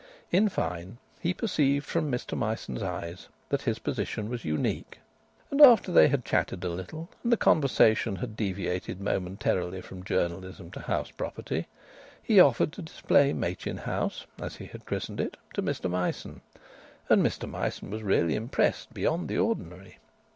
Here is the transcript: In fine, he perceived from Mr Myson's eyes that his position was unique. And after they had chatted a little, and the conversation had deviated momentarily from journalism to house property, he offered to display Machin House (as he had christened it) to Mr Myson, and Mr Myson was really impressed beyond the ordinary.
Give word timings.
In 0.31 0.49
fine, 0.49 0.97
he 1.19 1.31
perceived 1.31 1.85
from 1.85 2.11
Mr 2.11 2.35
Myson's 2.35 2.81
eyes 2.81 3.27
that 3.49 3.61
his 3.61 3.77
position 3.77 4.31
was 4.31 4.43
unique. 4.43 4.97
And 5.51 5.61
after 5.61 5.91
they 5.91 6.07
had 6.07 6.25
chatted 6.25 6.63
a 6.63 6.69
little, 6.69 7.07
and 7.23 7.31
the 7.31 7.37
conversation 7.37 8.15
had 8.15 8.35
deviated 8.35 8.99
momentarily 8.99 9.79
from 9.79 10.03
journalism 10.03 10.71
to 10.71 10.79
house 10.79 11.11
property, 11.11 11.67
he 12.23 12.39
offered 12.39 12.71
to 12.73 12.81
display 12.81 13.31
Machin 13.31 13.77
House 13.77 14.25
(as 14.41 14.55
he 14.55 14.65
had 14.65 14.85
christened 14.87 15.19
it) 15.21 15.37
to 15.53 15.61
Mr 15.61 15.87
Myson, 15.87 16.41
and 17.07 17.21
Mr 17.23 17.47
Myson 17.47 17.91
was 17.91 18.01
really 18.01 18.33
impressed 18.33 18.95
beyond 18.95 19.29
the 19.29 19.37
ordinary. 19.37 19.99